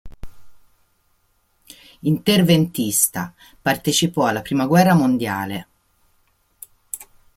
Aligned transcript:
Interventista, 1.99 3.35
partecipò 3.61 4.25
alla 4.25 4.41
prima 4.41 4.65
guerra 4.65 4.95
mondiale. 4.95 5.67